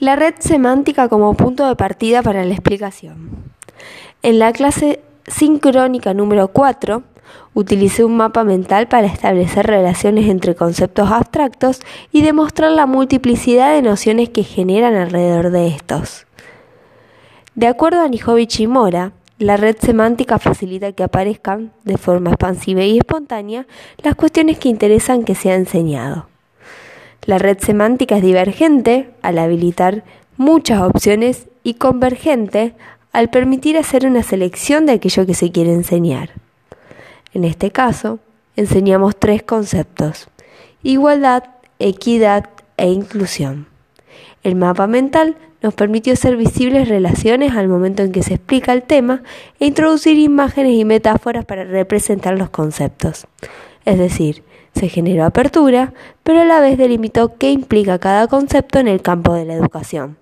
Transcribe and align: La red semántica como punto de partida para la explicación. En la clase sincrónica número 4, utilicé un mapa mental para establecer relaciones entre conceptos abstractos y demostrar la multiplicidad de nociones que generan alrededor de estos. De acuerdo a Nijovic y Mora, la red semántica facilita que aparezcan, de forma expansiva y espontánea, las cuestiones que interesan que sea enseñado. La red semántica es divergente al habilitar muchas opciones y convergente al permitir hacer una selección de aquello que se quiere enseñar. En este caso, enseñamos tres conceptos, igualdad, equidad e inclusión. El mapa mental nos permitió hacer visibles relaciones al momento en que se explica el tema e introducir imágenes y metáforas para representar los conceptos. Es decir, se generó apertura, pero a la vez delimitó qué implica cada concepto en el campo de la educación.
La 0.00 0.16
red 0.16 0.34
semántica 0.40 1.08
como 1.08 1.34
punto 1.34 1.68
de 1.68 1.76
partida 1.76 2.20
para 2.20 2.44
la 2.44 2.52
explicación. 2.52 3.30
En 4.22 4.40
la 4.40 4.52
clase 4.52 5.00
sincrónica 5.28 6.12
número 6.14 6.48
4, 6.48 7.04
utilicé 7.54 8.04
un 8.04 8.16
mapa 8.16 8.42
mental 8.42 8.88
para 8.88 9.06
establecer 9.06 9.68
relaciones 9.68 10.28
entre 10.28 10.56
conceptos 10.56 11.12
abstractos 11.12 11.80
y 12.10 12.22
demostrar 12.22 12.72
la 12.72 12.86
multiplicidad 12.86 13.72
de 13.72 13.82
nociones 13.82 14.30
que 14.30 14.42
generan 14.42 14.96
alrededor 14.96 15.50
de 15.50 15.68
estos. 15.68 16.26
De 17.54 17.68
acuerdo 17.68 18.02
a 18.02 18.08
Nijovic 18.08 18.58
y 18.58 18.66
Mora, 18.66 19.12
la 19.38 19.56
red 19.56 19.76
semántica 19.78 20.40
facilita 20.40 20.90
que 20.90 21.04
aparezcan, 21.04 21.72
de 21.84 21.98
forma 21.98 22.30
expansiva 22.30 22.82
y 22.82 22.98
espontánea, 22.98 23.68
las 23.98 24.16
cuestiones 24.16 24.58
que 24.58 24.68
interesan 24.68 25.22
que 25.22 25.36
sea 25.36 25.54
enseñado. 25.54 26.33
La 27.26 27.38
red 27.38 27.58
semántica 27.58 28.16
es 28.16 28.22
divergente 28.22 29.10
al 29.22 29.38
habilitar 29.38 30.04
muchas 30.36 30.82
opciones 30.82 31.46
y 31.62 31.74
convergente 31.74 32.74
al 33.12 33.30
permitir 33.30 33.78
hacer 33.78 34.06
una 34.06 34.22
selección 34.22 34.86
de 34.86 34.92
aquello 34.92 35.24
que 35.24 35.34
se 35.34 35.50
quiere 35.50 35.72
enseñar. 35.72 36.30
En 37.32 37.44
este 37.44 37.70
caso, 37.70 38.18
enseñamos 38.56 39.16
tres 39.16 39.42
conceptos, 39.42 40.28
igualdad, 40.82 41.44
equidad 41.78 42.50
e 42.76 42.88
inclusión. 42.88 43.66
El 44.42 44.56
mapa 44.56 44.86
mental 44.86 45.36
nos 45.62 45.72
permitió 45.72 46.12
hacer 46.12 46.36
visibles 46.36 46.88
relaciones 46.88 47.54
al 47.54 47.68
momento 47.68 48.02
en 48.02 48.12
que 48.12 48.22
se 48.22 48.34
explica 48.34 48.74
el 48.74 48.82
tema 48.82 49.22
e 49.58 49.66
introducir 49.66 50.18
imágenes 50.18 50.74
y 50.74 50.84
metáforas 50.84 51.46
para 51.46 51.64
representar 51.64 52.36
los 52.36 52.50
conceptos. 52.50 53.26
Es 53.84 53.98
decir, 53.98 54.42
se 54.74 54.88
generó 54.88 55.24
apertura, 55.24 55.92
pero 56.22 56.40
a 56.40 56.44
la 56.44 56.60
vez 56.60 56.78
delimitó 56.78 57.36
qué 57.36 57.50
implica 57.50 57.98
cada 57.98 58.26
concepto 58.26 58.78
en 58.78 58.88
el 58.88 59.02
campo 59.02 59.34
de 59.34 59.44
la 59.44 59.54
educación. 59.54 60.16